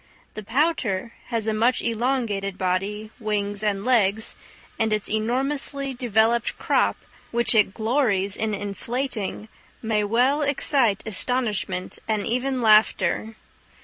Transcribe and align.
The 0.33 0.41
pouter 0.41 1.13
has 1.27 1.45
a 1.45 1.53
much 1.53 1.83
elongated 1.83 2.57
body, 2.57 3.11
wings, 3.19 3.61
and 3.61 3.85
legs; 3.85 4.35
and 4.79 4.91
its 4.91 5.07
enormously 5.07 5.93
developed 5.93 6.57
crop, 6.57 6.97
which 7.29 7.53
it 7.53 7.75
glories 7.75 8.35
in 8.35 8.55
inflating, 8.55 9.47
may 9.83 10.03
well 10.03 10.41
excite 10.41 11.03
astonishment 11.05 11.99
and 12.07 12.25
even 12.25 12.63
laughter. 12.63 13.35